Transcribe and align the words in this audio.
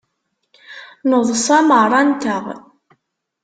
Neḍsa 1.09 1.57
merra-nteɣ. 1.67 2.43